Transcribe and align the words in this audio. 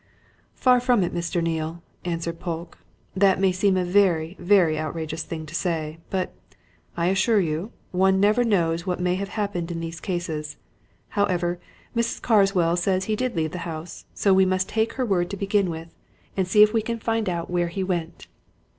"Far 0.55 0.79
from 0.79 1.03
it, 1.03 1.13
Mr. 1.13 1.43
Neale," 1.43 1.83
answered 2.05 2.39
Polke. 2.39 2.79
"That 3.15 3.39
may 3.39 3.51
seem 3.51 3.77
a 3.77 3.85
very, 3.85 4.35
very 4.39 4.79
outrageous 4.79 5.21
thing 5.21 5.45
to 5.45 5.53
say, 5.53 5.99
but, 6.09 6.33
I 6.97 7.09
assure 7.09 7.39
you, 7.39 7.71
one 7.91 8.19
never 8.19 8.43
knows 8.43 8.87
what 8.87 8.99
may 8.99 9.11
not 9.11 9.19
have 9.19 9.29
happened 9.37 9.69
in 9.69 9.79
these 9.79 9.99
cases. 9.99 10.57
However, 11.09 11.59
Mrs. 11.95 12.19
Carswell 12.19 12.77
says 12.77 13.05
he 13.05 13.15
did 13.15 13.35
leave 13.35 13.51
the 13.51 13.59
house, 13.69 14.05
so 14.15 14.33
we 14.33 14.43
must 14.43 14.67
take 14.67 14.93
her 14.93 15.05
word 15.05 15.29
to 15.29 15.37
begin 15.37 15.69
with, 15.69 15.93
and 16.35 16.47
see 16.47 16.63
if 16.63 16.73
we 16.73 16.81
can 16.81 16.97
find 16.97 17.29
out 17.29 17.51
where 17.51 17.67
he 17.67 17.83
went. 17.83 18.25